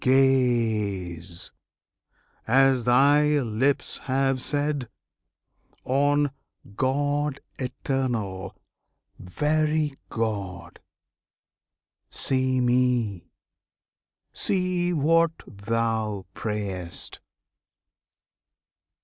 [0.03, 1.51] Gaze,
[2.47, 4.89] as thy lips have said,
[5.85, 6.31] On
[6.75, 8.55] GOD ETERNAL,
[9.19, 10.79] VERY GOD!
[12.09, 13.29] See Me!
[14.33, 17.21] see what thou prayest!